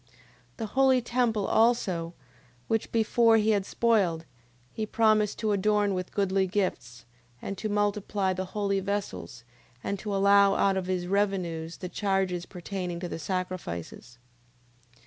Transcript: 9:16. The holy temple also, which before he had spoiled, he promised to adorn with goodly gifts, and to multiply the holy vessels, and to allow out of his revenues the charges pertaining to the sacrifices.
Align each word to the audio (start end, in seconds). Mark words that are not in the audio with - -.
9:16. 0.01 0.07
The 0.57 0.65
holy 0.65 0.99
temple 1.03 1.45
also, 1.45 2.15
which 2.67 2.91
before 2.91 3.37
he 3.37 3.51
had 3.51 3.67
spoiled, 3.67 4.25
he 4.71 4.87
promised 4.87 5.37
to 5.37 5.51
adorn 5.51 5.93
with 5.93 6.11
goodly 6.11 6.47
gifts, 6.47 7.05
and 7.39 7.55
to 7.59 7.69
multiply 7.69 8.33
the 8.33 8.45
holy 8.57 8.79
vessels, 8.79 9.43
and 9.83 9.99
to 9.99 10.15
allow 10.15 10.55
out 10.55 10.75
of 10.75 10.87
his 10.87 11.05
revenues 11.05 11.77
the 11.77 11.87
charges 11.87 12.47
pertaining 12.47 12.99
to 12.99 13.07
the 13.07 13.19
sacrifices. 13.19 14.17